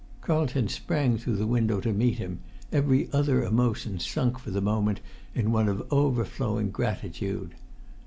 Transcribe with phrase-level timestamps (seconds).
[0.21, 2.39] Carlton sprang through the window to meet him,
[2.71, 4.99] every other emotion sunk for the moment
[5.35, 7.53] in one of overflowing gratitude.